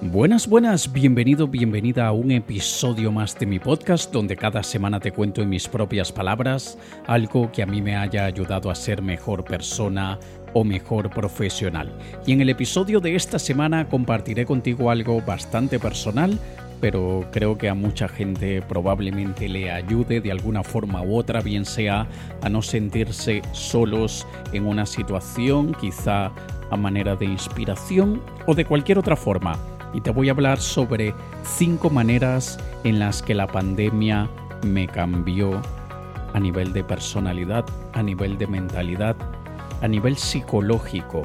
[0.00, 5.10] Buenas, buenas, bienvenido, bienvenida a un episodio más de mi podcast donde cada semana te
[5.10, 6.78] cuento en mis propias palabras
[7.08, 10.20] algo que a mí me haya ayudado a ser mejor persona
[10.54, 11.92] o mejor profesional.
[12.24, 16.38] Y en el episodio de esta semana compartiré contigo algo bastante personal,
[16.80, 21.64] pero creo que a mucha gente probablemente le ayude de alguna forma u otra, bien
[21.64, 22.06] sea
[22.40, 26.30] a no sentirse solos en una situación, quizá
[26.70, 29.58] a manera de inspiración o de cualquier otra forma
[29.92, 34.28] y te voy a hablar sobre cinco maneras en las que la pandemia
[34.66, 35.60] me cambió
[36.34, 39.16] a nivel de personalidad, a nivel de mentalidad,
[39.80, 41.22] a nivel psicológico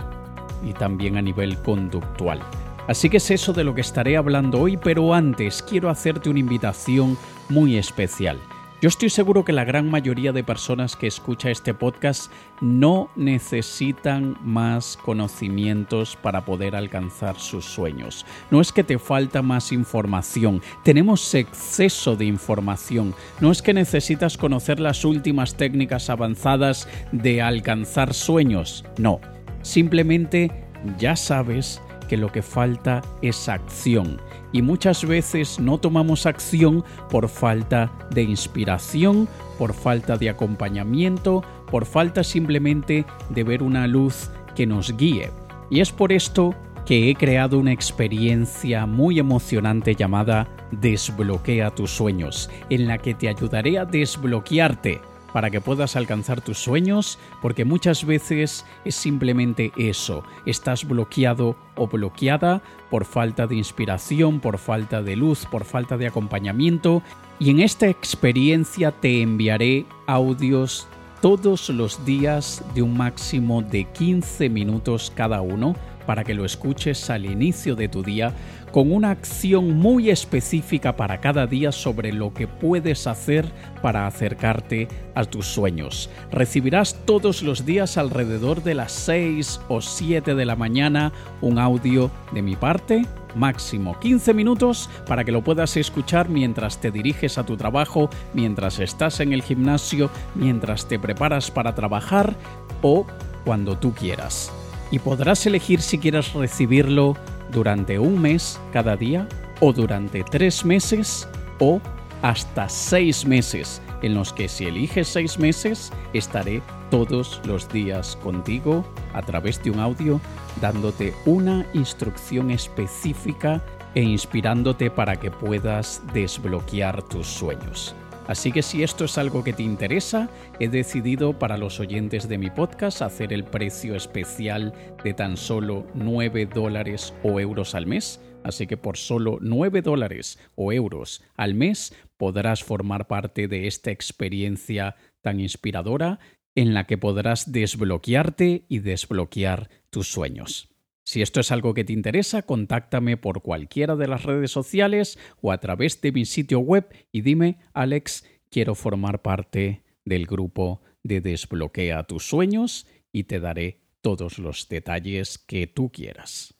[0.64, 2.40] y también a nivel conductual.
[2.88, 6.40] Así que es eso de lo que estaré hablando hoy, pero antes quiero hacerte una
[6.40, 7.18] invitación
[7.50, 8.40] muy especial.
[8.84, 12.30] Yo estoy seguro que la gran mayoría de personas que escucha este podcast
[12.60, 18.26] no necesitan más conocimientos para poder alcanzar sus sueños.
[18.52, 23.16] No es que te falta más información, tenemos exceso de información.
[23.40, 29.22] No es que necesitas conocer las últimas técnicas avanzadas de alcanzar sueños, no.
[29.62, 30.52] Simplemente
[31.00, 34.20] ya sabes que lo que falta es acción
[34.52, 41.86] y muchas veces no tomamos acción por falta de inspiración, por falta de acompañamiento, por
[41.86, 45.32] falta simplemente de ver una luz que nos guíe.
[45.70, 46.54] Y es por esto
[46.86, 53.30] que he creado una experiencia muy emocionante llamada Desbloquea tus sueños, en la que te
[53.30, 55.02] ayudaré a desbloquearte
[55.34, 61.88] para que puedas alcanzar tus sueños, porque muchas veces es simplemente eso, estás bloqueado o
[61.88, 67.02] bloqueada por falta de inspiración, por falta de luz, por falta de acompañamiento,
[67.40, 70.88] y en esta experiencia te enviaré audios
[71.22, 77.10] todos los días de un máximo de 15 minutos cada uno para que lo escuches
[77.10, 78.34] al inicio de tu día
[78.72, 83.46] con una acción muy específica para cada día sobre lo que puedes hacer
[83.84, 86.10] para acercarte a tus sueños.
[86.32, 92.10] Recibirás todos los días alrededor de las 6 o 7 de la mañana un audio
[92.32, 93.06] de mi parte
[93.36, 98.80] máximo 15 minutos para que lo puedas escuchar mientras te diriges a tu trabajo, mientras
[98.80, 102.36] estás en el gimnasio, mientras te preparas para trabajar
[102.82, 103.06] o
[103.46, 104.52] cuando tú quieras.
[104.94, 107.18] Y podrás elegir si quieres recibirlo
[107.52, 109.28] durante un mes cada día
[109.60, 111.28] o durante tres meses
[111.60, 111.82] o
[112.22, 116.62] hasta seis meses, en los que si eliges seis meses estaré
[116.92, 120.22] todos los días contigo a través de un audio
[120.62, 123.64] dándote una instrucción específica
[123.96, 127.96] e inspirándote para que puedas desbloquear tus sueños.
[128.28, 130.30] Así que si esto es algo que te interesa,
[130.60, 134.74] he decidido para los oyentes de mi podcast hacer el precio especial
[135.04, 138.22] de tan solo 9 dólares o euros al mes.
[138.44, 143.92] Así que por solo 9 dólares o euros al mes podrás formar parte de esta
[143.92, 146.20] experiencia tan inspiradora
[146.56, 150.73] en la que podrás desbloquearte y desbloquear tus sueños.
[151.06, 155.52] Si esto es algo que te interesa, contáctame por cualquiera de las redes sociales o
[155.52, 161.22] a través de mi sitio web y dime, Alex, quiero formar parte del grupo de
[161.22, 166.56] Desbloquea tus sueños y te daré todos los detalles que tú quieras.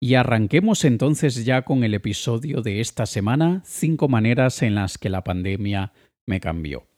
[0.00, 5.08] Y arranquemos entonces ya con el episodio de esta semana, cinco maneras en las que
[5.08, 5.92] la pandemia
[6.26, 6.88] me cambió.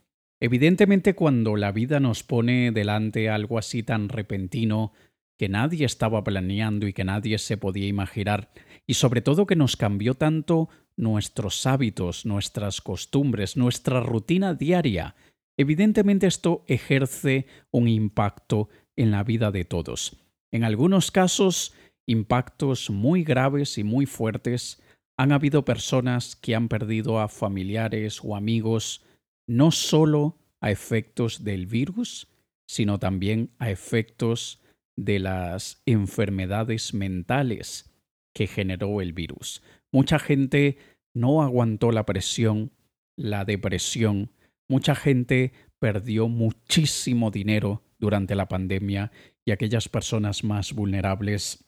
[0.40, 4.92] Evidentemente cuando la vida nos pone delante algo así tan repentino,
[5.38, 8.50] que nadie estaba planeando y que nadie se podía imaginar,
[8.86, 15.16] y sobre todo que nos cambió tanto nuestros hábitos, nuestras costumbres, nuestra rutina diaria.
[15.56, 20.16] Evidentemente esto ejerce un impacto en la vida de todos.
[20.52, 21.74] En algunos casos,
[22.06, 24.82] impactos muy graves y muy fuertes.
[25.16, 29.04] Han habido personas que han perdido a familiares o amigos
[29.46, 32.28] no solo a efectos del virus,
[32.66, 34.62] sino también a efectos
[34.96, 37.94] de las enfermedades mentales
[38.34, 39.62] que generó el virus.
[39.92, 40.78] Mucha gente
[41.14, 42.72] no aguantó la presión,
[43.16, 44.32] la depresión,
[44.68, 49.12] mucha gente perdió muchísimo dinero durante la pandemia
[49.44, 51.64] y aquellas personas más vulnerables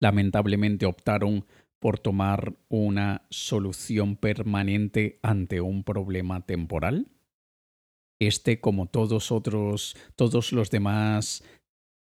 [0.00, 1.46] lamentablemente optaron
[1.78, 7.08] por tomar una solución permanente ante un problema temporal.
[8.20, 11.44] Este, como todos otros, todos los demás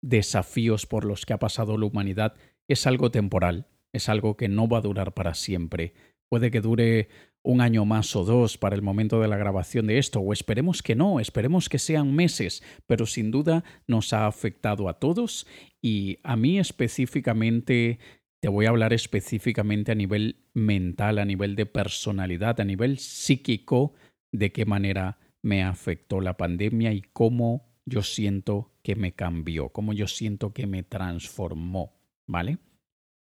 [0.01, 2.35] desafíos por los que ha pasado la humanidad
[2.67, 5.93] es algo temporal, es algo que no va a durar para siempre.
[6.29, 7.09] Puede que dure
[7.43, 10.83] un año más o dos para el momento de la grabación de esto, o esperemos
[10.83, 15.47] que no, esperemos que sean meses, pero sin duda nos ha afectado a todos
[15.81, 17.99] y a mí específicamente
[18.41, 23.93] te voy a hablar específicamente a nivel mental, a nivel de personalidad, a nivel psíquico,
[24.31, 29.93] de qué manera me afectó la pandemia y cómo yo siento que me cambió, cómo
[29.93, 31.93] yo siento que me transformó,
[32.27, 32.57] ¿vale?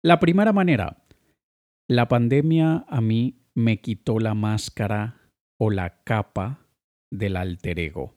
[0.02, 1.04] La primera manera,
[1.88, 6.66] la pandemia a mí me quitó la máscara o la capa
[7.10, 8.14] del alter ego.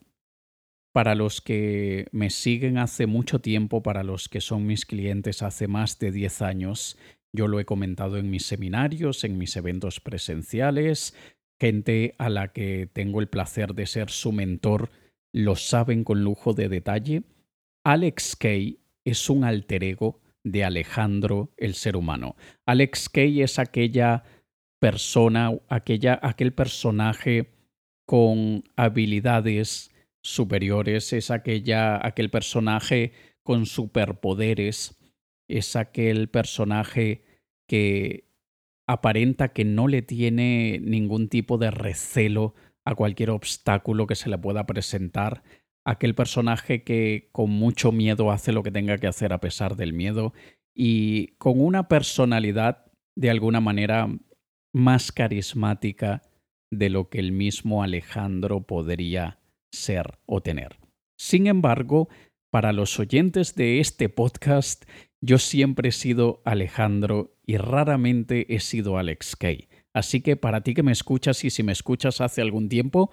[0.93, 5.67] Para los que me siguen hace mucho tiempo, para los que son mis clientes hace
[5.67, 6.97] más de 10 años,
[7.33, 11.15] yo lo he comentado en mis seminarios, en mis eventos presenciales,
[11.59, 14.89] gente a la que tengo el placer de ser su mentor
[15.33, 17.23] lo saben con lujo de detalle.
[17.83, 22.35] Alex Kay es un alter ego de Alejandro el ser humano.
[22.65, 24.23] Alex Kay es aquella
[24.79, 27.53] persona, aquella, aquel personaje
[28.05, 29.91] con habilidades
[30.23, 33.13] superiores, es aquella, aquel personaje
[33.43, 34.97] con superpoderes,
[35.47, 37.23] es aquel personaje
[37.67, 38.25] que
[38.87, 42.53] aparenta que no le tiene ningún tipo de recelo
[42.85, 45.43] a cualquier obstáculo que se le pueda presentar,
[45.85, 49.93] aquel personaje que con mucho miedo hace lo que tenga que hacer a pesar del
[49.93, 50.33] miedo
[50.75, 52.85] y con una personalidad
[53.15, 54.07] de alguna manera
[54.73, 56.21] más carismática
[56.71, 59.39] de lo que el mismo Alejandro podría
[59.73, 60.79] ser o tener.
[61.19, 62.09] Sin embargo,
[62.51, 64.85] para los oyentes de este podcast,
[65.21, 69.67] yo siempre he sido Alejandro y raramente he sido Alex Kay.
[69.93, 73.11] Así que para ti que me escuchas y si me escuchas hace algún tiempo,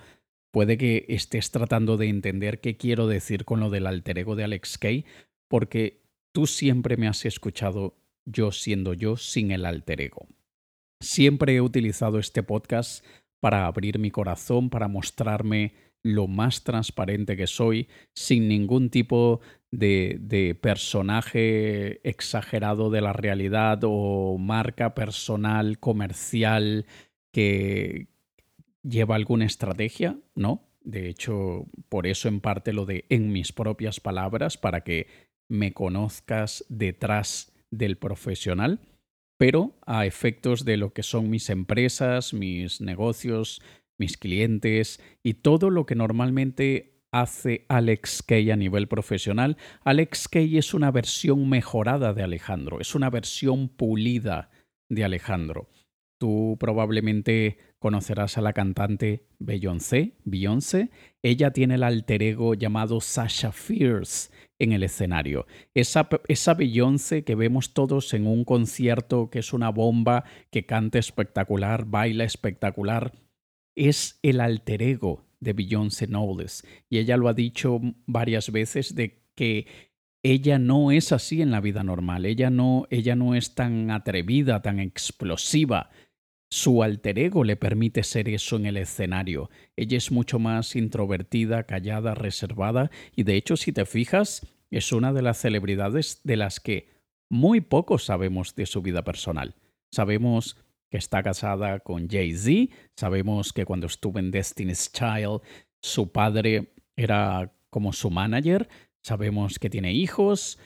[0.53, 4.45] puede que estés tratando de entender qué quiero decir con lo del alter ego de
[4.45, 5.05] Alex Kay,
[5.49, 6.03] porque
[6.33, 10.29] tú siempre me has escuchado yo siendo yo sin el alter ego.
[11.01, 13.05] Siempre he utilizado este podcast
[13.41, 19.41] para abrir mi corazón, para mostrarme lo más transparente que soy, sin ningún tipo
[19.71, 26.87] de, personaje exagerado de la realidad o marca personal, comercial,
[27.33, 28.09] que
[28.83, 30.62] lleva alguna estrategia, ¿no?
[30.81, 35.06] De hecho, por eso en parte lo de en mis propias palabras, para que
[35.49, 38.81] me conozcas detrás del profesional
[39.39, 43.62] pero a efectos de lo que son mis empresas, mis negocios,
[43.99, 49.56] mis clientes y todo lo que normalmente hace Alex Kay a nivel profesional.
[49.85, 54.50] Alex Kay es una versión mejorada de Alejandro, es una versión pulida
[54.89, 55.69] de Alejandro.
[56.19, 60.91] Tú probablemente conocerás a la cantante Beyoncé, Beyoncé.
[61.23, 65.47] Ella tiene el alter ego llamado Sasha Fierce en el escenario.
[65.75, 70.99] Esa, esa Beyoncé que vemos todos en un concierto que es una bomba, que canta
[70.99, 73.12] espectacular, baila espectacular,
[73.79, 76.67] es el alter ego de Beyoncé Knowles.
[76.91, 79.67] Y ella lo ha dicho varias veces de que
[80.23, 84.63] ella no es así en la vida normal, ella no, ella no es tan atrevida,
[84.63, 85.91] tan explosiva.
[86.51, 89.51] Su alter ego le permite ser eso en el escenario.
[89.77, 95.13] Ella es mucho más introvertida, callada, reservada y de hecho si te fijas es una
[95.13, 96.89] de las celebridades de las que
[97.31, 99.55] muy poco sabemos de su vida personal.
[99.91, 100.57] Sabemos
[100.90, 105.43] que está casada con Jay-Z, sabemos que cuando estuvo en Destiny's Child
[105.81, 108.69] su padre era como su manager,
[109.02, 110.58] sabemos que tiene hijos,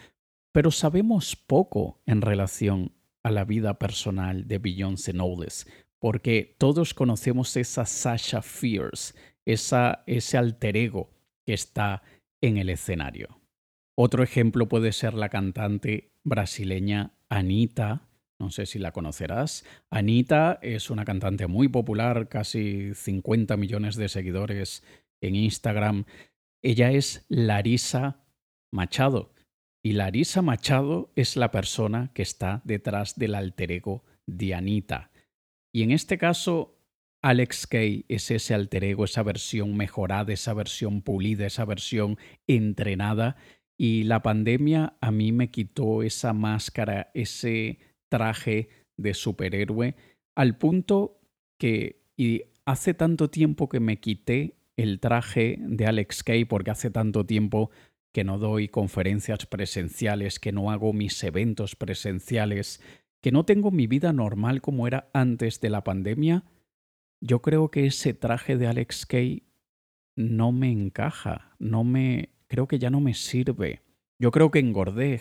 [0.52, 2.92] pero sabemos poco en relación
[3.22, 5.66] a la vida personal de Beyoncé Knowles,
[5.98, 9.14] porque todos conocemos esa Sasha Fierce,
[9.44, 11.10] esa, ese alter ego
[11.44, 12.02] que está
[12.40, 13.40] en el escenario.
[13.94, 18.08] Otro ejemplo puede ser la cantante brasileña Anita,
[18.42, 19.64] no sé si la conocerás.
[19.88, 24.82] Anita es una cantante muy popular, casi 50 millones de seguidores
[25.20, 26.06] en Instagram.
[26.60, 28.24] Ella es Larisa
[28.72, 29.32] Machado.
[29.84, 35.12] Y Larisa Machado es la persona que está detrás del alter ego de Anita.
[35.72, 36.80] Y en este caso,
[37.22, 42.18] Alex Kay es ese alter ego, esa versión mejorada, esa versión pulida, esa versión
[42.48, 43.36] entrenada.
[43.78, 49.96] Y la pandemia a mí me quitó esa máscara, ese traje de superhéroe,
[50.34, 51.18] al punto
[51.58, 56.90] que y hace tanto tiempo que me quité el traje de Alex Kay, porque hace
[56.90, 57.70] tanto tiempo
[58.12, 62.82] que no doy conferencias presenciales, que no hago mis eventos presenciales,
[63.22, 66.44] que no tengo mi vida normal como era antes de la pandemia,
[67.22, 69.44] yo creo que ese traje de Alex Kay
[70.16, 73.80] no me encaja, no me creo que ya no me sirve.
[74.18, 75.20] Yo creo que engordé,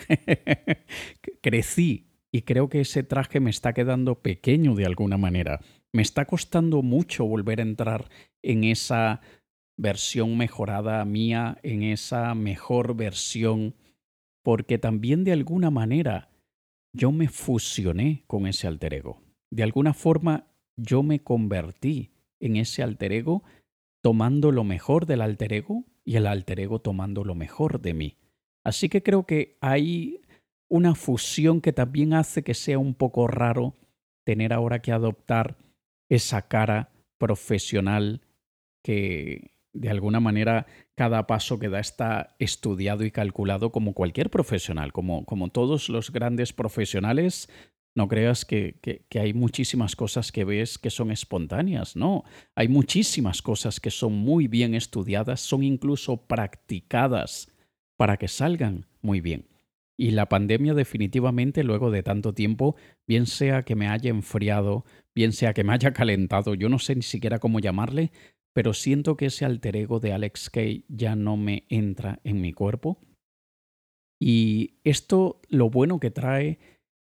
[1.41, 5.60] crecí y creo que ese traje me está quedando pequeño de alguna manera.
[5.92, 8.10] Me está costando mucho volver a entrar
[8.42, 9.22] en esa
[9.78, 13.76] versión mejorada mía, en esa mejor versión,
[14.44, 16.30] porque también de alguna manera
[16.94, 19.22] yo me fusioné con ese alter ego.
[19.50, 20.48] De alguna forma,
[20.78, 23.44] yo me convertí en ese alter ego
[24.02, 28.18] tomando lo mejor del alter ego y el alter ego tomando lo mejor de mí.
[28.64, 30.21] Así que creo que hay
[30.72, 33.75] una fusión que también hace que sea un poco raro
[34.24, 35.58] tener ahora que adoptar
[36.10, 38.22] esa cara profesional
[38.82, 44.94] que de alguna manera cada paso que da está estudiado y calculado como cualquier profesional,
[44.94, 47.50] como, como todos los grandes profesionales.
[47.94, 52.24] No creas que, que, hay muchísimas cosas que ves que son espontáneas, no.
[52.56, 57.51] Hay muchísimas cosas que son muy bien estudiadas, son incluso practicadas
[57.98, 59.50] para que salgan muy bien.
[60.01, 62.75] Y la pandemia definitivamente, luego de tanto tiempo,
[63.08, 66.96] bien sea que me haya enfriado, bien sea que me haya calentado, yo no sé
[66.96, 68.12] ni siquiera cómo llamarle,
[68.51, 72.51] pero siento que ese alter ego de Alex Kay ya no me entra en mi
[72.51, 72.98] cuerpo.
[74.20, 76.58] Y esto lo bueno que trae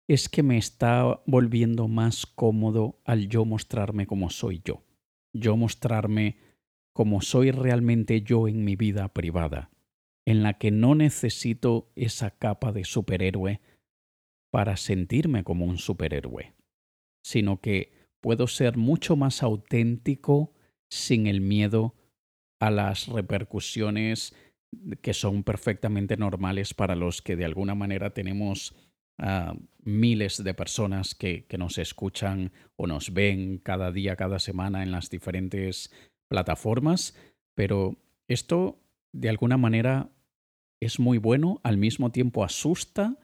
[0.08, 4.86] es que me está volviendo más cómodo al yo mostrarme como soy yo.
[5.34, 6.38] Yo mostrarme
[6.94, 9.72] como soy realmente yo en mi vida privada,
[10.28, 13.62] en la que no necesito esa capa de superhéroe
[14.52, 16.54] para sentirme como un superhéroe,
[17.24, 20.54] sino que puedo ser mucho más auténtico
[20.92, 21.96] sin el miedo
[22.60, 24.36] a las repercusiones
[25.02, 28.76] que son perfectamente normales para los que de alguna manera tenemos
[29.18, 34.84] a miles de personas que, que, nos escuchan o nos ven cada día, cada semana
[34.84, 35.90] en las diferentes
[36.28, 37.18] plataformas,
[37.56, 37.96] pero
[38.28, 40.12] esto de alguna manera
[40.80, 43.18] es muy bueno, al mismo tiempo asusta,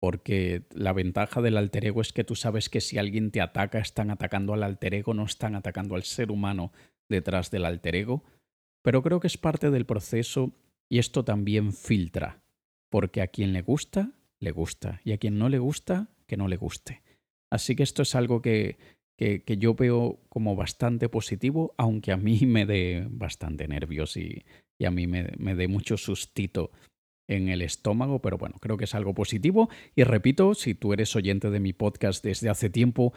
[0.00, 3.78] porque la ventaja del alter ego es que tú sabes que si alguien te ataca,
[3.78, 6.72] están atacando al alter ego, no están atacando al ser humano
[7.08, 8.24] detrás del alter ego,
[8.82, 10.52] pero creo que es parte del proceso
[10.88, 12.42] y esto también filtra,
[12.90, 16.46] porque a quien le gusta, le gusta, y a quien no le gusta, que no
[16.46, 17.02] le guste.
[17.50, 18.78] Así que esto es algo que,
[19.16, 24.44] que, yo veo como bastante positivo, aunque a mí me dé bastante nervios y,
[24.78, 26.70] y a mí me, me dé mucho sustito
[27.28, 29.68] en el estómago, pero bueno, creo que es algo positivo.
[29.94, 33.12] Y repito, si tú eres oyente de mi podcast desde hace tiempo,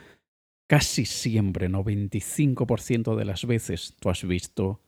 [0.68, 4.82] casi siempre, 95% de las veces, tú has visto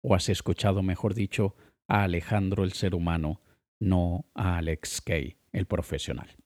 [0.00, 1.56] o has escuchado, mejor dicho,
[1.88, 3.40] a Alejandro el ser humano,
[3.80, 6.36] no a Alex Kay, el profesional.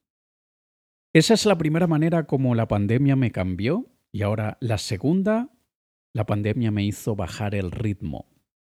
[1.12, 5.50] Esa es la primera manera como la pandemia me cambió y ahora la segunda,
[6.14, 8.31] la pandemia me hizo bajar el ritmo.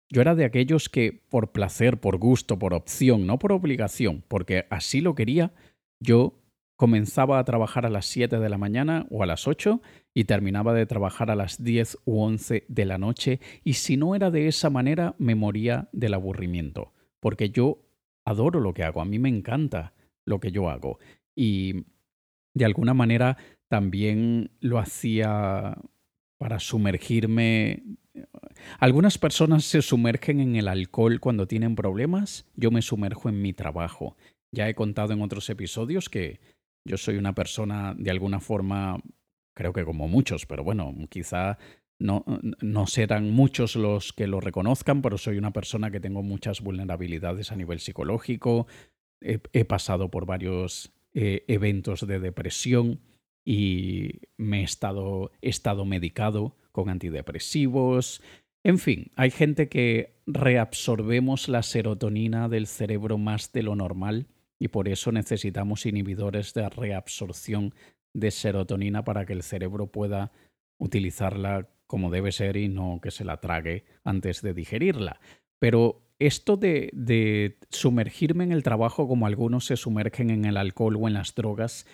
[0.09, 4.65] Yo era de aquellos que por placer, por gusto, por opción, no por obligación, porque
[4.69, 5.53] así lo quería,
[5.99, 6.39] yo
[6.75, 9.81] comenzaba a trabajar a las 7 de la mañana o a las 8
[10.13, 14.15] y terminaba de trabajar a las 10 u 11 de la noche y si no
[14.15, 17.79] era de esa manera me moría del aburrimiento, porque yo
[18.25, 19.93] adoro lo que hago, a mí me encanta
[20.25, 20.99] lo que yo hago
[21.35, 21.85] y
[22.53, 25.77] de alguna manera también lo hacía
[26.37, 27.83] para sumergirme.
[28.79, 33.53] Algunas personas se sumergen en el alcohol cuando tienen problemas, yo me sumerjo en mi
[33.53, 34.15] trabajo.
[34.51, 36.39] Ya he contado en otros episodios que
[36.85, 39.01] yo soy una persona de alguna forma,
[39.55, 41.57] creo que como muchos, pero bueno, quizá
[41.99, 42.25] no,
[42.61, 47.51] no serán muchos los que lo reconozcan, pero soy una persona que tengo muchas vulnerabilidades
[47.51, 48.67] a nivel psicológico.
[49.21, 52.99] He, pasado por varios eh, eventos de depresión
[53.45, 58.21] y me he estado, he estado medicado con antidepresivos.
[58.65, 64.27] En fin, hay gente que reabsorbemos la serotonina del cerebro más de lo normal
[64.59, 67.73] y por eso necesitamos inhibidores de reabsorción
[68.13, 70.31] de serotonina para que el cerebro pueda
[70.77, 75.19] utilizarla como debe ser y no que se la trague antes de digerirla.
[75.59, 80.95] Pero esto de, de, sumergirme en el trabajo como algunos se sumergen en el alcohol
[80.95, 81.85] o en las drogas,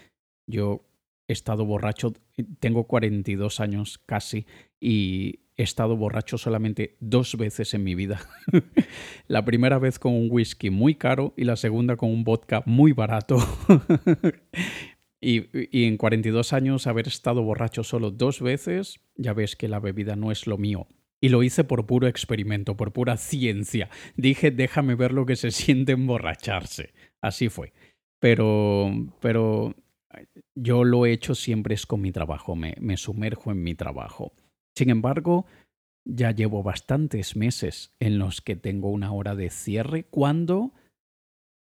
[0.48, 0.89] yo
[1.30, 2.14] he estado borracho,
[2.60, 4.48] tengo 42 años casi
[4.82, 8.20] y he estado borracho solamente dos veces en mi vida.
[9.28, 12.94] la primera vez con un whisky muy caro y la segunda con un vodka muy
[12.94, 13.38] barato.
[15.22, 15.46] y,
[15.78, 20.16] y, en 42 años haber estado borracho solo dos veces, ya ves que la bebida
[20.16, 20.88] no es lo mío.
[21.22, 23.90] Y lo hice por puro experimento, por pura ciencia.
[24.16, 26.94] Dije, déjame ver lo que se siente emborracharse.
[27.22, 27.72] Así fue.
[28.20, 29.76] Pero, pero
[30.56, 34.34] yo lo he hecho siempre es con mi trabajo, me, me sumerjo en mi trabajo.
[34.76, 35.46] Sin embargo,
[36.06, 40.74] ya llevo bastantes meses en los que tengo una hora de cierre cuando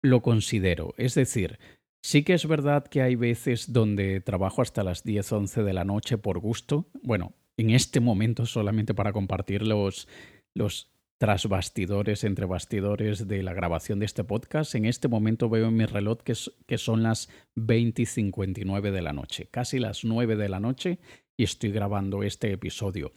[0.04, 0.94] lo considero.
[0.98, 1.60] Es decir,
[2.04, 5.84] sí que es verdad que hay veces donde trabajo hasta las 10, 11 de la
[5.84, 6.88] noche por gusto.
[7.04, 10.08] Bueno, en este momento solamente para compartir los,
[10.56, 10.91] los
[11.22, 14.74] tras bastidores, entre bastidores de la grabación de este podcast.
[14.74, 19.14] En este momento veo en mi reloj que, son las 20 y 59 de la
[19.14, 20.98] noche, casi las 9 de la noche,
[21.38, 23.12] y estoy grabando este episodio.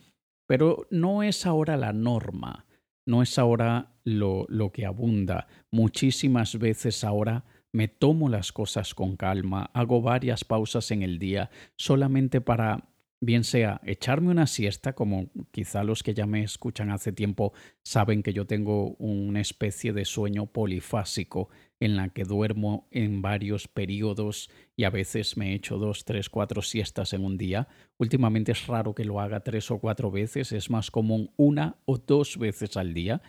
[0.46, 2.66] Pero no es ahora la norma,
[3.06, 5.46] no es ahora lo, lo que abunda.
[5.72, 11.48] Muchísimas veces ahora me tomo las cosas con calma, hago varias pausas en el día
[11.78, 12.93] solamente para
[13.24, 17.52] bien sea echarme una siesta, como quizá los que ya me escuchan hace tiempo
[17.82, 21.48] saben que yo tengo una especie de sueño polifásico
[21.80, 26.62] en la que duermo en varios periodos y a veces me echo dos, tres, cuatro
[26.62, 27.68] siestas en un día.
[27.98, 31.98] Últimamente es raro que lo haga tres o cuatro veces, es más común una o
[31.98, 33.22] dos veces al día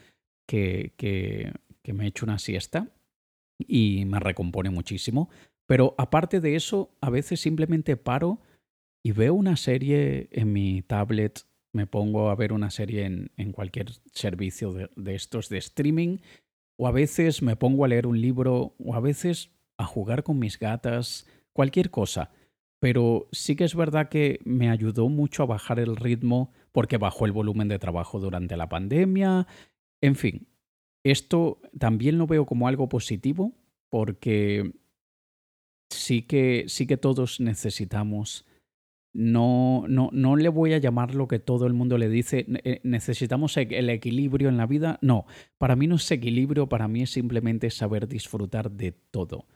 [0.48, 2.90] que, que, que me echo una siesta
[3.58, 5.30] y me recompone muchísimo.
[5.68, 8.42] Pero aparte de eso, a veces simplemente paro
[9.06, 11.42] y veo una serie en mi tablet,
[11.74, 16.18] me pongo a ver una serie en, cualquier servicio de, de, estos de streaming,
[16.76, 20.40] o a veces me pongo a leer un libro, o a veces a jugar con
[20.40, 22.32] mis gatas, cualquier cosa.
[22.80, 27.28] Pero sí que es verdad que me ayudó mucho a bajar el ritmo porque bajó
[27.28, 29.46] el volumen de trabajo durante la pandemia.
[30.02, 30.48] En fin,
[31.04, 33.54] esto también lo veo como algo positivo
[33.92, 34.74] porque
[35.92, 38.48] sí que, sí que todos necesitamos.
[39.18, 42.82] No, no, no le voy a llamar lo que todo el mundo le dice, eh,
[42.84, 45.00] necesitamos e-, el equilibrio en la vida.
[45.02, 45.26] No,
[45.58, 49.48] para mí no es equilibrio, para mí es simplemente saber disfrutar de todo.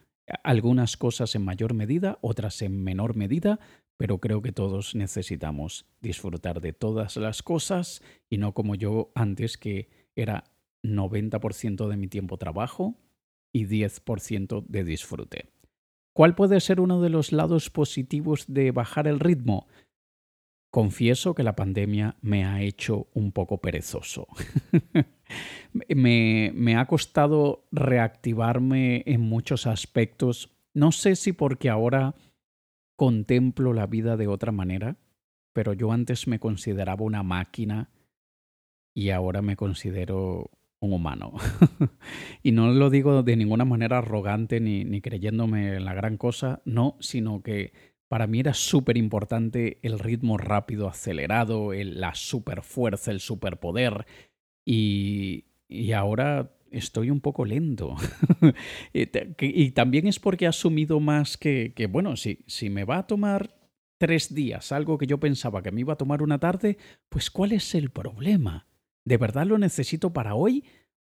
[0.45, 3.59] Algunas cosas en mayor medida, otras en menor medida,
[3.97, 9.57] pero creo que todos necesitamos disfrutar de todas las cosas y no como yo antes
[9.57, 10.45] que era
[10.83, 12.95] 90% de mi tiempo trabajo
[13.51, 15.49] y 10% de disfrute.
[16.19, 19.69] ¿Cuál puede ser uno de los lados positivos de bajar el ritmo?
[20.69, 24.27] Confieso que la pandemia me ha hecho un poco perezoso.
[25.95, 30.51] me, me, ha costado reactivarme en muchos aspectos.
[30.73, 32.15] No sé si porque ahora
[32.97, 34.97] contemplo la vida de otra manera,
[35.53, 37.91] pero yo antes me consideraba una máquina
[38.93, 41.33] y ahora me considero un humano.
[42.43, 46.61] y no lo digo de ninguna manera arrogante ni, ni creyéndome en la gran cosa,
[46.65, 47.73] no, sino que
[48.07, 54.05] para mí era súper importante el ritmo rápido, acelerado, el, la super fuerza, el superpoder.
[54.65, 57.95] Y, y ahora estoy un poco lento.
[58.93, 63.07] y, también es porque he asumido más que, que bueno, si, si me va a
[63.07, 63.55] tomar
[63.99, 66.77] tres días, algo que yo pensaba que me iba a tomar una tarde,
[67.09, 68.68] pues ¿cuál es el problema?
[69.05, 70.63] ¿De verdad lo necesito para hoy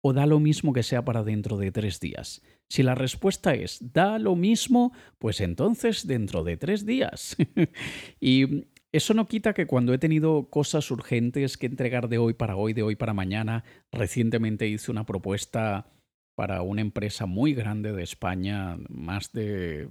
[0.02, 2.41] o da lo mismo que sea para dentro de tres días?
[2.69, 7.38] Si la respuesta es da lo mismo, pues entonces dentro de tres días.
[8.19, 12.56] y eso no quita que cuando he tenido cosas urgentes que entregar de hoy para
[12.56, 15.88] hoy, de hoy para mañana, recientemente hice una propuesta
[16.36, 19.89] para una empresa muy grande de España, más de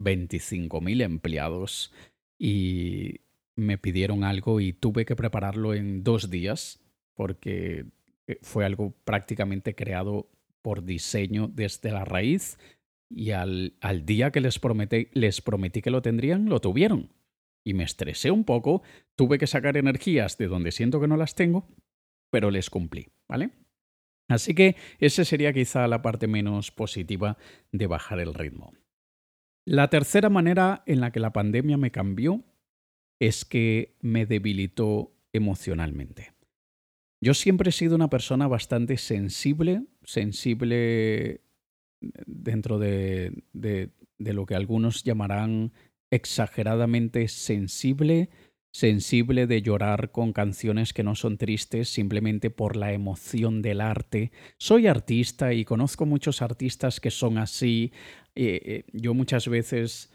[0.00, 1.92] 25.000 empleados,
[2.38, 3.20] y
[3.56, 6.81] me pidieron algo y tuve que prepararlo en dos días
[7.14, 7.86] porque
[8.26, 10.30] eh, fue algo prácticamente creado
[10.62, 12.58] por diseño desde la raíz
[13.10, 17.12] y al, al día que les prometí, les prometí que lo tendrían, lo tuvieron.
[17.64, 18.82] Y me estresé un poco,
[19.16, 21.68] tuve que sacar energías de donde siento que no las tengo,
[22.30, 23.50] pero les cumplí, ¿vale?
[24.28, 27.36] Así que esa sería quizá la parte menos positiva
[27.70, 28.72] de bajar el ritmo.
[29.64, 32.42] La tercera manera en la que la pandemia me cambió
[33.20, 36.31] es que me debilitó emocionalmente.
[37.22, 41.40] Yo siempre he sido una persona bastante sensible, sensible
[42.26, 45.72] dentro de, de, de lo que algunos llamarán
[46.10, 48.28] exageradamente sensible,
[48.72, 54.32] sensible de llorar con canciones que no son tristes simplemente por la emoción del arte.
[54.58, 57.92] Soy artista y conozco muchos artistas que son así.
[58.34, 60.10] Eh, eh, yo muchas veces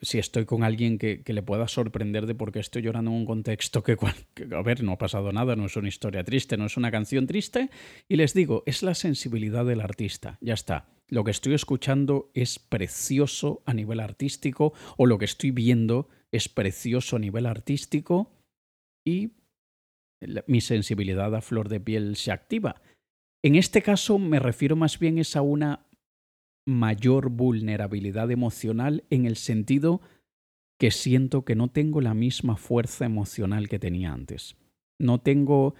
[0.00, 3.26] si estoy con alguien que, le pueda sorprender de por qué estoy llorando en un
[3.26, 3.96] contexto que,
[4.54, 7.26] a ver, no ha pasado nada, no es una historia triste, no es una canción
[7.26, 7.70] triste,
[8.08, 10.88] y les digo, es la sensibilidad del artista, ya está.
[11.08, 16.48] Lo que estoy escuchando es precioso a nivel artístico, o lo que estoy viendo es
[16.48, 18.32] precioso a nivel artístico,
[19.04, 19.32] y
[20.46, 22.80] mi sensibilidad a flor de piel se activa.
[23.44, 25.86] En este caso me refiero más bien es a una
[26.66, 30.00] mayor vulnerabilidad emocional en el sentido
[30.78, 34.56] que siento que no tengo la misma fuerza emocional que tenía antes.
[34.98, 35.74] No tengo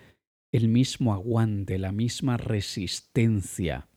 [0.52, 3.88] el mismo aguante, la misma resistencia.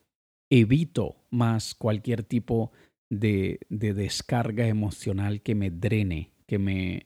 [0.49, 2.71] Evito más cualquier tipo
[3.09, 7.05] de, de descarga emocional que me drene, que me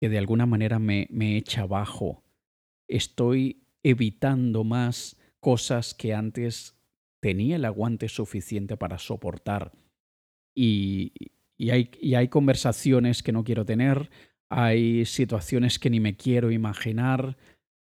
[0.00, 2.22] que de alguna manera me, me echa abajo.
[2.88, 6.77] Estoy evitando más cosas que antes
[7.20, 9.72] tenía el aguante suficiente para soportar.
[10.54, 11.12] Y,
[11.70, 14.10] hay, y hay conversaciones que no quiero tener,
[14.50, 17.36] hay situaciones que ni me quiero imaginar,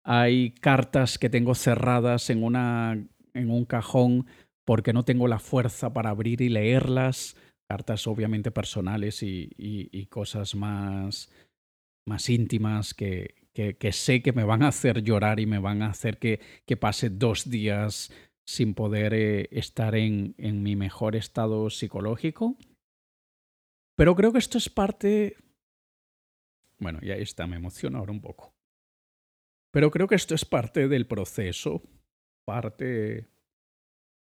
[0.03, 2.93] hay cartas que tengo cerradas en, una,
[3.33, 4.25] en un cajón
[4.65, 7.35] porque no tengo la fuerza para abrir y leerlas,
[7.67, 11.31] cartas obviamente personales y, cosas más,
[12.05, 15.89] más íntimas que, que, sé que me van a hacer llorar y me van a
[15.89, 18.11] hacer que, que pase dos días
[18.51, 22.57] sin poder eh, estar en, mi mejor estado psicológico.
[23.95, 25.37] Pero creo que esto es parte...
[26.77, 28.53] Bueno, ya está, me emociona ahora un poco.
[29.71, 31.81] Pero creo que esto es parte del proceso,
[32.45, 33.29] parte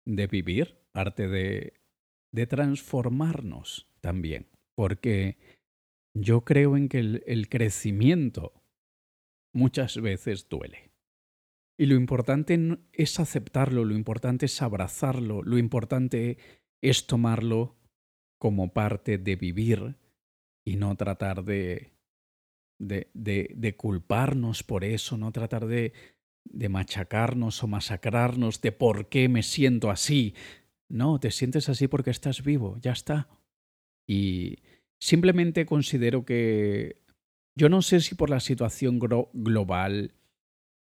[0.06, 1.74] de vivir, parte de,
[2.32, 4.46] de transformarnos también.
[4.76, 5.38] Porque
[6.14, 8.62] yo creo en que el crecimiento
[9.52, 10.89] muchas veces duele.
[11.80, 12.60] Y lo importante
[12.92, 16.36] es aceptarlo, lo importante es abrazarlo, lo importante
[16.82, 17.74] es tomarlo
[18.38, 19.96] como parte de vivir
[20.62, 21.94] y no tratar de,
[22.78, 25.94] de, de, culparnos por eso, no tratar de,
[26.44, 30.34] de machacarnos o masacrarnos de por qué me siento así.
[30.90, 33.26] No, te sientes así porque estás vivo, ya está.
[34.06, 34.58] Y
[35.00, 37.00] simplemente considero que
[37.56, 40.12] yo no sé si por la situación global,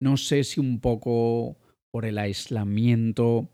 [0.04, 1.56] no sé si un poco
[1.90, 3.48] por el aislamiento,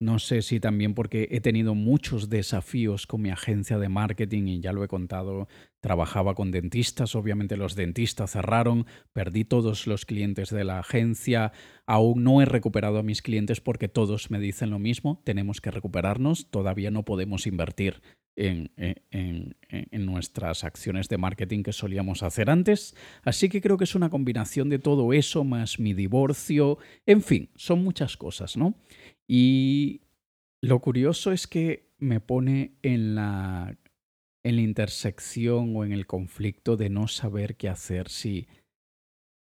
[0.00, 4.60] no sé si también porque he tenido muchos desafíos con mi agencia de marketing y
[4.60, 5.48] ya lo he contado,
[5.80, 11.52] trabajaba con dentistas, obviamente los dentistas cerraron, perdí todos los clientes de la agencia,
[11.86, 15.72] aún no he recuperado a mis clientes porque todos me dicen lo mismo, tenemos que
[15.72, 18.00] recuperarnos, todavía no podemos invertir
[18.38, 22.94] en, en, nuestras acciones de marketing que solíamos hacer antes.
[23.24, 27.50] Así que creo que es una combinación de todo eso, más mi divorcio, en fin,
[27.56, 28.74] son muchas cosas, ¿no?
[29.28, 30.02] Y
[30.62, 33.76] lo curioso es que me pone en la,
[34.44, 38.48] en la intersección o en el conflicto de no saber qué hacer si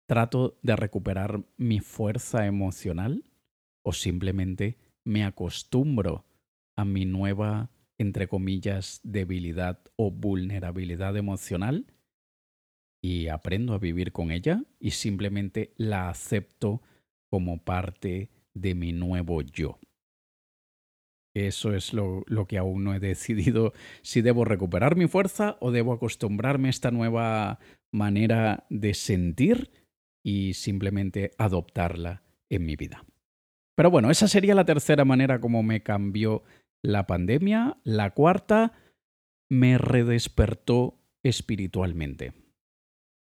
[0.09, 3.25] trato de recuperar mi fuerza emocional
[3.85, 6.25] o simplemente me acostumbro
[6.77, 11.87] a mi nueva entre comillas, debilidad o vulnerabilidad emocional
[13.03, 16.83] y aprendo a vivir con ella y simplemente la acepto
[17.31, 19.79] como parte de mi nuevo yo.
[21.35, 25.71] Eso es lo, lo, que aún no he decidido si debo recuperar mi fuerza o
[25.71, 27.59] debo acostumbrarme a esta nueva
[27.93, 29.71] manera de sentir
[30.25, 33.05] y simplemente adoptarla en mi vida.
[33.77, 36.43] Pero bueno, esa sería la tercera manera como me cambió
[36.83, 38.73] la pandemia, la cuarta,
[39.51, 42.33] me redespertó espiritualmente.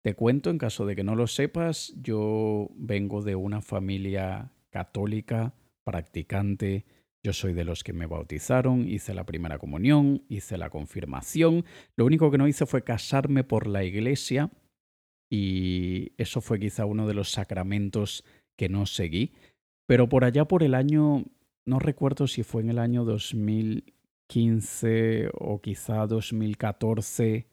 [0.03, 5.53] Te cuento, en caso de que no lo sepas, yo vengo de una familia católica,
[5.83, 6.85] practicante,
[7.23, 11.63] yo soy de los que me bautizaron, hice la primera comunión, hice la confirmación,
[11.95, 14.49] lo único que no hice fue casarme por la iglesia
[15.29, 18.25] y eso fue quizá uno de los sacramentos
[18.57, 19.31] que no seguí,
[19.85, 21.23] pero por allá por el año
[21.65, 27.47] no recuerdo si fue en el año 2015 o quizá 2014.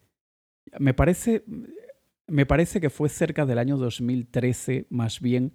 [0.79, 1.45] Me parece,
[2.27, 5.53] me parece que fue cerca del año 2013, más bien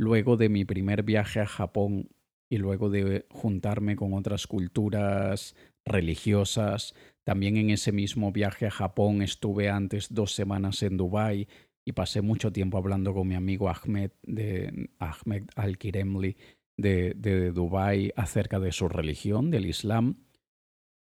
[0.00, 2.08] luego de mi primer viaje a Japón
[2.48, 6.94] y luego de juntarme con otras culturas religiosas.
[7.22, 11.48] También en ese mismo viaje a Japón estuve antes dos semanas en Dubái
[11.84, 16.38] y pasé mucho tiempo hablando con mi amigo Ahmed de Ahmed Al-Kiremli
[16.78, 20.24] de, de Dubái acerca de su religión, del Islam.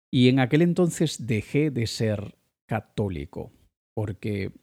[0.09, 3.51] Y en aquel entonces dejé de ser católico,
[3.93, 4.53] porque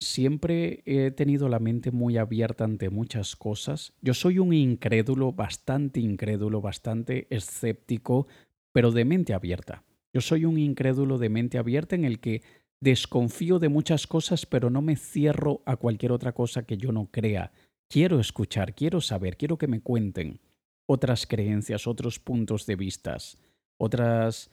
[0.00, 3.92] siempre he tenido la mente muy abierta ante muchas cosas.
[4.00, 8.26] Yo soy un incrédulo, bastante incrédulo, bastante escéptico,
[8.72, 9.84] pero de mente abierta.
[10.12, 12.42] Yo soy un incrédulo de mente abierta en el que
[12.80, 17.10] desconfío de muchas cosas, pero no me cierro a cualquier otra cosa que yo no
[17.10, 17.52] crea.
[17.88, 20.40] Quiero escuchar, quiero saber, quiero que me cuenten
[20.88, 23.38] otras creencias, otros puntos de vistas,
[23.78, 24.50] otras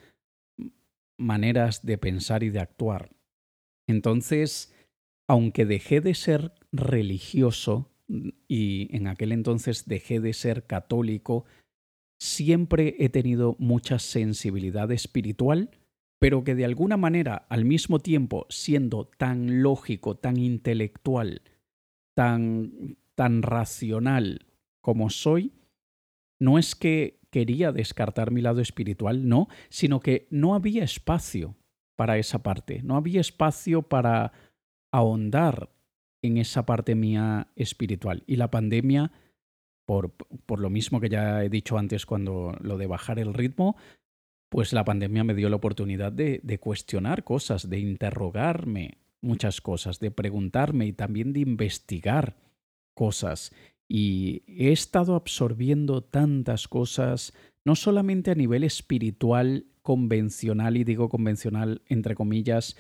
[1.18, 3.10] maneras de pensar y de actuar.
[3.88, 4.74] Entonces,
[5.28, 7.92] aunque dejé de ser religioso
[8.48, 11.46] y en aquel entonces dejé de ser católico,
[12.20, 15.70] siempre he tenido mucha sensibilidad espiritual,
[16.20, 21.42] pero que de alguna manera, al mismo tiempo, siendo tan lógico, tan intelectual,
[22.16, 24.48] tan, tan racional
[24.82, 25.52] como soy,
[26.40, 31.56] no es que quería descartar mi lado espiritual, no, sino que no había espacio
[31.96, 34.32] para esa parte, no había espacio para
[34.92, 35.70] ahondar
[36.22, 38.24] en esa parte mía espiritual.
[38.28, 39.12] Y la pandemia
[39.88, 43.78] por, por lo mismo que ya he dicho antes cuando lo de bajar el ritmo,
[44.50, 50.00] pues la pandemia me dio la oportunidad de, de, cuestionar cosas, de interrogarme muchas cosas,
[50.00, 52.36] de preguntarme y también de investigar
[52.94, 53.54] cosas.
[53.88, 61.82] Y he estado absorbiendo tantas cosas, no solamente a nivel espiritual convencional, y digo convencional
[61.88, 62.76] entre comillas,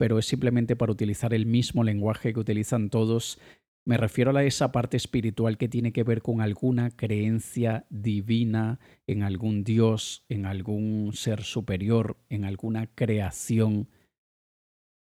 [0.00, 3.38] pero es simplemente para utilizar el mismo lenguaje que utilizan todos.
[3.84, 9.22] Me refiero a esa parte espiritual que tiene que ver con alguna creencia divina en
[9.22, 13.90] algún Dios, en algún ser superior, en alguna creación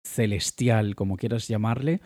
[0.03, 2.01] celestial, como quieras llamarle,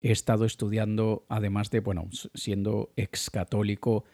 [0.00, 4.04] he estado estudiando, además de, bueno, siendo ex católico,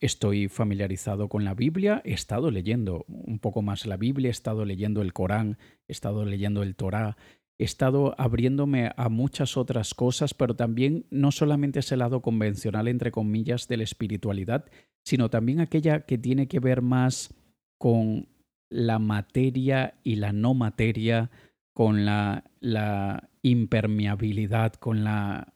[0.00, 4.64] estoy familiarizado con la Biblia, he estado leyendo un poco más la Biblia, he estado
[4.64, 7.16] leyendo el Corán, he estado leyendo el Torá,
[7.58, 13.12] he estado abriéndome a muchas otras cosas, pero también no solamente ese lado convencional, entre
[13.12, 14.64] comillas, de la espiritualidad,
[15.04, 17.34] sino también aquella que tiene que ver más
[17.78, 18.28] con
[18.70, 21.30] la materia y la no materia,
[21.74, 25.54] con la, la impermeabilidad, con la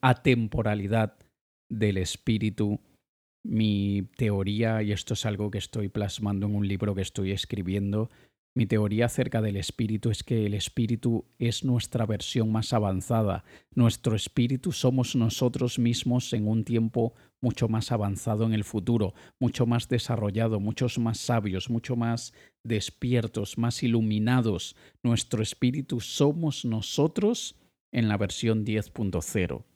[0.00, 1.16] atemporalidad
[1.68, 2.80] del espíritu.
[3.44, 8.10] Mi teoría, y esto es algo que estoy plasmando en un libro que estoy escribiendo,
[8.58, 13.44] mi teoría acerca del espíritu es que el espíritu es nuestra versión más avanzada.
[13.72, 19.64] Nuestro espíritu somos nosotros mismos en un tiempo mucho más avanzado en el futuro, mucho
[19.64, 22.32] más desarrollado, muchos más sabios, mucho más
[22.64, 24.74] despiertos, más iluminados.
[25.04, 27.54] Nuestro espíritu somos nosotros
[27.92, 29.67] en la versión 10.0.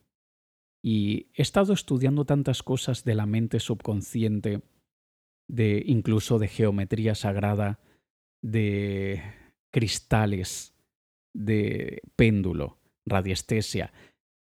[0.83, 4.63] Y he estado estudiando tantas cosas de la mente subconsciente,
[5.49, 7.79] de incluso de geometría sagrada,
[8.43, 9.23] de
[9.73, 10.75] cristales,
[11.35, 13.93] de péndulo, radiestesia.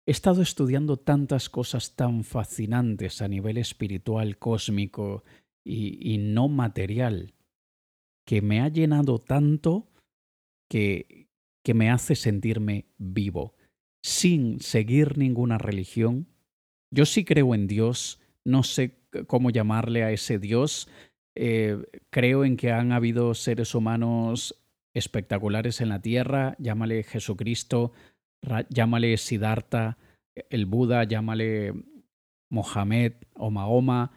[0.07, 5.25] He estado estudiando tantas cosas tan fascinantes a nivel espiritual, cósmico
[5.65, 7.35] y, y no material,
[8.25, 9.91] que me ha llenado tanto
[10.71, 11.29] que,
[11.65, 13.55] que me hace sentirme vivo,
[14.09, 16.29] sin seguir ninguna religión.
[16.91, 20.89] Yo sí creo en Dios, no sé cómo llamarle a ese Dios,
[21.35, 21.77] eh,
[22.09, 27.93] creo en que han habido seres humanos espectaculares en la Tierra, llámale Jesucristo,
[28.71, 29.99] llámale Siddhartha,
[30.49, 31.75] el Buda, llámale
[32.49, 34.13] Mohamed o Mahoma,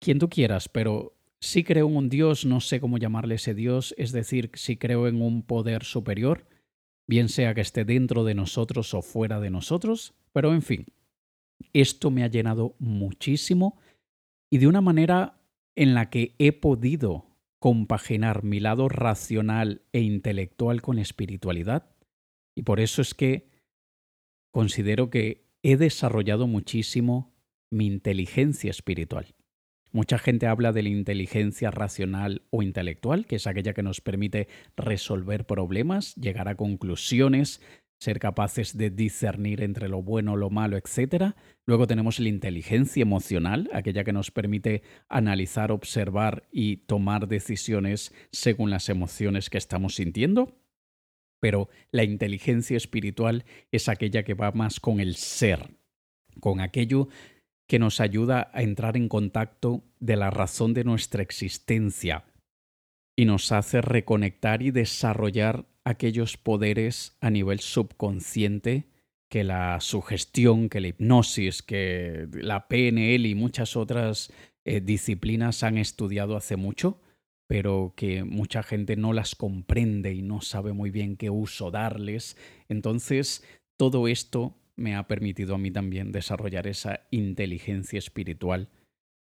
[0.00, 3.94] quien tú quieras, pero sí creo en un Dios, no sé cómo llamarle ese Dios,
[3.98, 6.46] es decir, sí creo en un poder superior,
[7.06, 10.86] bien sea que esté dentro de nosotros o fuera de nosotros, pero en fin,
[11.72, 13.78] esto me ha llenado muchísimo
[14.50, 15.40] y de una manera
[15.74, 17.26] en la que he podido
[17.58, 21.90] compaginar mi lado racional e intelectual con espiritualidad.
[22.54, 23.48] Y por eso es que
[24.52, 27.34] considero que he desarrollado muchísimo
[27.70, 29.35] mi inteligencia espiritual.
[29.96, 34.46] Mucha gente habla de la inteligencia racional o intelectual, que es aquella que nos permite
[34.76, 37.62] resolver problemas, llegar a conclusiones,
[37.98, 41.32] ser capaces de discernir entre lo bueno, lo malo, etc.
[41.64, 48.68] Luego tenemos la inteligencia emocional, aquella que nos permite analizar, observar y tomar decisiones según
[48.68, 50.58] las emociones que estamos sintiendo.
[51.40, 55.70] Pero la inteligencia espiritual es aquella que va más con el ser,
[56.38, 57.08] con aquello
[57.66, 62.24] que nos ayuda a entrar en contacto de la razón de nuestra existencia
[63.16, 68.86] y nos hace reconectar y desarrollar aquellos poderes a nivel subconsciente
[69.28, 74.32] que la sugestión, que la hipnosis, que la PNL y muchas otras
[74.64, 77.00] eh, disciplinas han estudiado hace mucho,
[77.48, 82.36] pero que mucha gente no las comprende y no sabe muy bien qué uso darles.
[82.68, 83.44] Entonces,
[83.76, 88.68] todo esto me ha permitido a mí también desarrollar esa inteligencia espiritual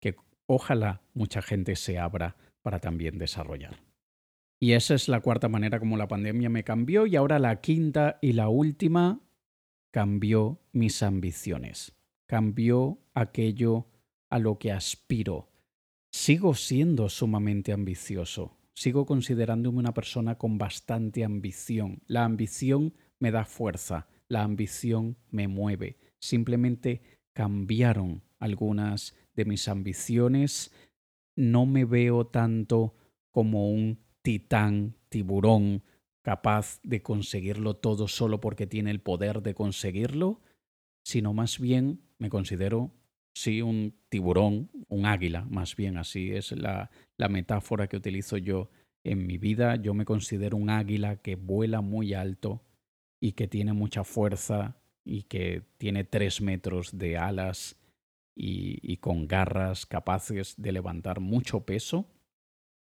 [0.00, 3.78] que ojalá mucha gente se abra para también desarrollar.
[4.60, 8.18] Y esa es la cuarta manera como la pandemia me cambió y ahora la quinta
[8.22, 9.20] y la última
[9.92, 11.94] cambió mis ambiciones,
[12.26, 13.86] cambió aquello
[14.30, 15.50] a lo que aspiro.
[16.10, 22.02] Sigo siendo sumamente ambicioso, sigo considerándome una persona con bastante ambición.
[22.06, 25.96] La ambición me da fuerza, la ambición me mueve.
[26.20, 27.00] Simplemente
[27.34, 30.72] cambiaron algunas de mis ambiciones.
[31.36, 32.96] No me veo tanto
[33.30, 35.84] como un titán, tiburón,
[36.22, 40.40] capaz de conseguirlo todo solo porque tiene el poder de conseguirlo,
[41.04, 42.90] sino más bien me considero,
[43.36, 48.68] sí, un tiburón, un águila, más bien así es la, la metáfora que utilizo yo
[49.04, 49.76] en mi vida.
[49.76, 52.64] Yo me considero un águila que vuela muy alto
[53.20, 57.76] y que tiene mucha fuerza y que tiene tres metros de alas
[58.36, 62.08] y, con garras capaces de levantar mucho peso,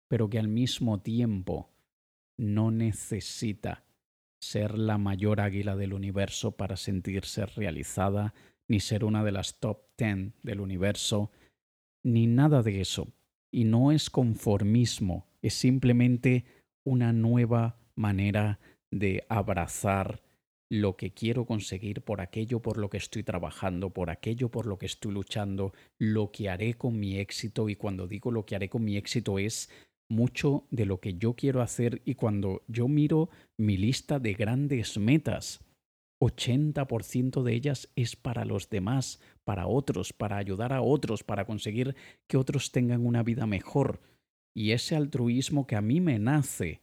[0.08, 1.70] pero que al mismo tiempo
[2.38, 3.84] no necesita
[4.40, 8.34] ser la mayor águila del universo para sentirse realizada,
[8.68, 11.32] ni ser una de las top ten del universo,
[12.04, 13.14] ni nada de eso.
[13.52, 16.46] Y no es conformismo, es simplemente
[16.84, 18.60] una nueva manera
[18.96, 20.22] de abrazar
[20.70, 24.78] lo que quiero conseguir, por aquello por lo que estoy trabajando, por aquello por lo
[24.78, 27.68] que estoy luchando, lo que haré con mi éxito.
[27.68, 29.70] Y cuando digo lo que haré con mi éxito es
[30.10, 34.98] mucho de lo que yo quiero hacer y cuando yo miro mi lista de grandes
[34.98, 35.60] metas,
[36.22, 41.96] 80% de ellas es para los demás, para otros, para ayudar a otros, para conseguir
[42.28, 44.00] que otros tengan una vida mejor.
[44.56, 46.82] Y ese altruismo que a mí me nace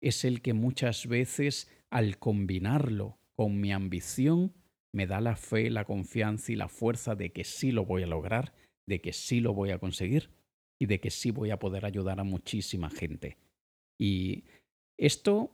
[0.00, 4.52] es el que muchas veces al combinarlo con mi ambición
[4.92, 8.06] me da la fe, la confianza y la fuerza de que sí lo voy a
[8.06, 8.52] lograr,
[8.86, 10.30] de que sí lo voy a conseguir
[10.78, 13.36] y de que sí voy a poder ayudar a muchísima gente.
[13.98, 14.44] Y
[14.98, 15.52] esto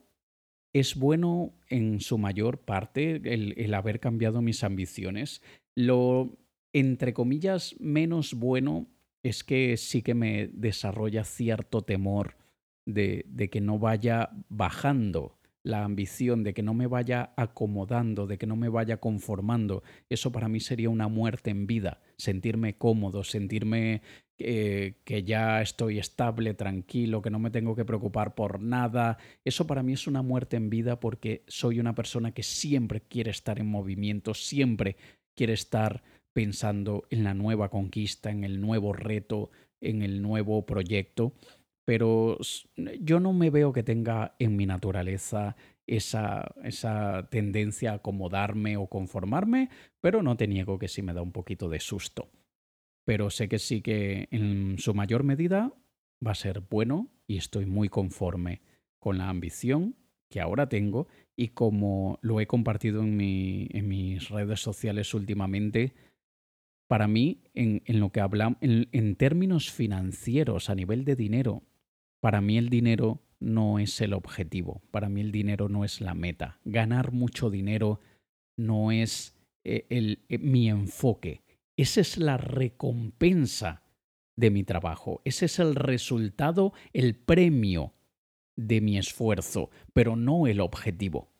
[0.72, 5.42] es bueno en su mayor parte, el, haber cambiado mis ambiciones.
[5.74, 6.38] Lo,
[6.72, 8.86] entre comillas, menos bueno
[9.22, 12.36] es que sí que me desarrolla cierto temor
[12.86, 18.46] de, que no vaya bajando la ambición, de que no me vaya acomodando, de que
[18.46, 19.82] no me vaya conformando.
[20.08, 24.00] Eso para mí sería una muerte en vida, sentirme cómodo, sentirme
[24.38, 29.18] eh, que ya estoy estable, tranquilo, que no me tengo que preocupar por nada.
[29.44, 33.32] Eso para mí es una muerte en vida porque soy una persona que siempre quiere
[33.32, 34.96] estar en movimiento, siempre
[35.34, 41.32] quiere estar pensando en la nueva conquista, en el nuevo reto, en el nuevo proyecto
[41.86, 42.36] pero
[43.00, 45.54] yo no me veo que tenga en mi naturaleza
[45.86, 49.70] esa, esa tendencia a acomodarme o conformarme,
[50.00, 52.28] pero no te niego que sí me da un poquito de susto.
[53.04, 55.72] Pero sé que sí que en su mayor medida
[56.26, 58.62] va a ser bueno y estoy muy conforme
[58.98, 59.94] con la ambición
[60.28, 65.94] que ahora tengo y como lo he compartido en, mi, en mis redes sociales últimamente,
[66.88, 71.62] para mí, en, en lo que hablamos, en términos financieros, a nivel de dinero,
[72.20, 76.14] para mí el dinero no es el objetivo, para mí el dinero no es la
[76.14, 76.58] meta.
[76.64, 78.00] Ganar mucho dinero
[78.56, 81.42] no es eh, el, eh, mi enfoque.
[81.76, 83.82] Esa es la recompensa
[84.36, 85.20] de mi trabajo.
[85.24, 87.92] Ese es el resultado, el premio
[88.56, 91.30] de mi esfuerzo, pero no el objetivo.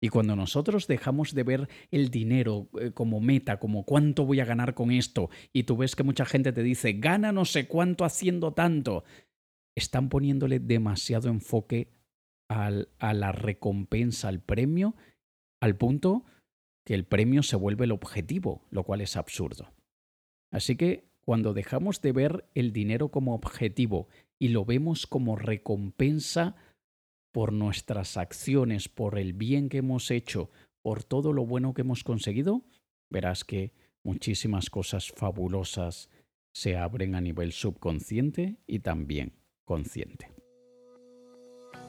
[0.00, 4.44] Y cuando nosotros dejamos de ver el dinero eh, como meta, como cuánto voy a
[4.44, 8.04] ganar con esto, y tú ves que mucha gente te dice, gana no sé cuánto
[8.04, 9.04] haciendo tanto,
[9.74, 11.88] están poniéndole demasiado enfoque
[12.48, 14.94] al, a la recompensa, al premio,
[15.60, 16.24] al punto
[16.84, 19.72] que el premio se vuelve el objetivo, lo cual es absurdo.
[20.50, 24.08] Así que cuando dejamos de ver el dinero como objetivo
[24.38, 26.54] y lo vemos como recompensa
[27.32, 30.50] por nuestras acciones, por el bien que hemos hecho,
[30.82, 32.62] por todo lo bueno que hemos conseguido,
[33.10, 33.72] verás que
[34.04, 36.10] muchísimas cosas fabulosas
[36.54, 39.32] se abren a nivel subconsciente y también
[39.64, 40.34] consciente.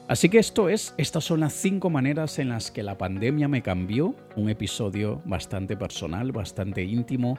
[0.08, 3.62] Así que esto es, estas son las cinco maneras en las que la pandemia me
[3.62, 7.38] cambió, un episodio bastante personal, bastante íntimo,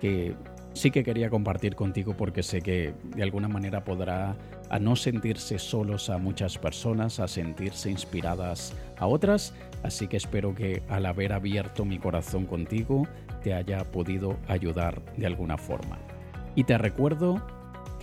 [0.00, 0.36] que
[0.74, 4.36] sí que quería compartir contigo porque sé que de alguna manera podrá
[4.70, 10.54] a no sentirse solos a muchas personas, a sentirse inspiradas a otras, así que espero
[10.54, 13.08] que al haber abierto mi corazón contigo
[13.42, 15.98] te haya podido ayudar de alguna forma.
[16.54, 17.44] Y te recuerdo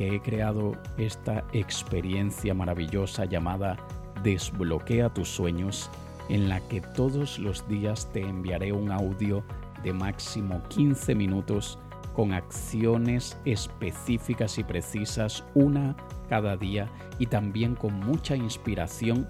[0.08, 3.78] he creado esta experiencia maravillosa llamada
[4.24, 5.90] Desbloquea tus sueños,
[6.30, 9.44] en la que todos los días te enviaré un audio
[9.84, 11.80] de máximo 15 minutos
[12.14, 15.96] con acciones específicas y precisas, una
[16.30, 19.28] cada día, y también con mucha inspiración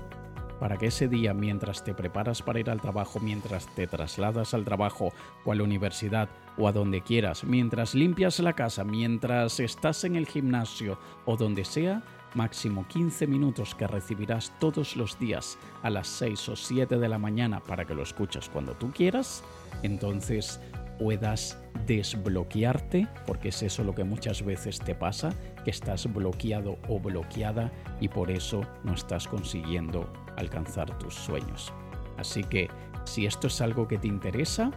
[0.62, 4.64] para que ese día, mientras te preparas para ir al trabajo, mientras te trasladas al
[4.64, 5.12] trabajo
[5.44, 10.16] o a la universidad o a donde quieras, mientras limpias la casa, mientras estás en
[10.16, 12.04] el gimnasio o donde sea,
[12.36, 17.18] máximo 15 minutos que recibirás todos los días a las 6 o 7 de la
[17.18, 19.44] mañana para que lo escuches cuando tú quieras,
[19.82, 20.60] entonces
[21.00, 21.58] puedas
[21.88, 25.34] desbloquearte, porque es eso lo que muchas veces te pasa,
[25.66, 30.08] que estás bloqueado o bloqueada y por eso no estás consiguiendo
[30.38, 31.74] alcanzar tus sueños.
[32.18, 32.70] Así que
[33.04, 34.72] si esto es algo que te interesa,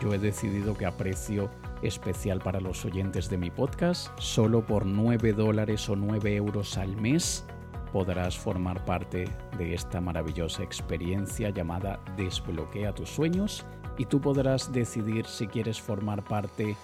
[0.00, 1.50] yo he decidido que a precio
[1.82, 6.96] especial para los oyentes de mi podcast, solo por 9 dólares o 9 euros al
[6.96, 7.44] mes,
[7.92, 13.64] podrás formar parte de esta maravillosa experiencia llamada Desbloquea tus sueños
[13.96, 16.76] y tú podrás decidir si quieres formar parte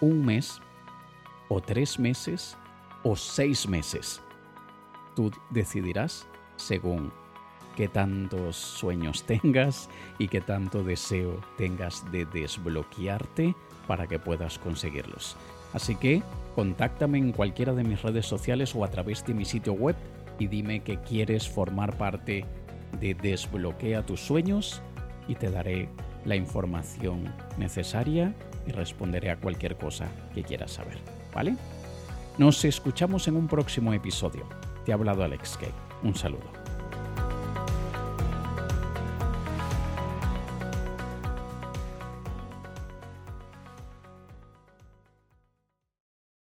[0.00, 0.60] un mes
[1.48, 2.56] o tres meses
[3.02, 4.20] o seis meses.
[5.16, 6.26] Tú decidirás
[6.56, 7.12] según
[7.76, 13.54] qué tantos sueños tengas y qué tanto deseo tengas de desbloquearte
[13.86, 15.36] para que puedas conseguirlos.
[15.72, 16.22] Así que
[16.54, 19.96] contáctame en cualquiera de mis redes sociales o a través de mi sitio web
[20.38, 22.44] y dime que quieres formar parte
[23.00, 24.82] de Desbloquea tus sueños
[25.28, 25.88] y te daré
[26.24, 28.34] la información necesaria
[28.66, 30.98] y responderé a cualquier cosa que quieras saber.
[31.34, 31.56] ¿Vale?
[32.38, 34.46] Nos escuchamos en un próximo episodio.
[34.84, 35.72] Te ha hablado Alex Kay.
[36.02, 36.61] Un saludo.